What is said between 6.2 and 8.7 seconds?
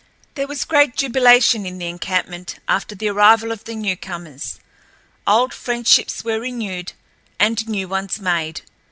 were renewed and new ones made.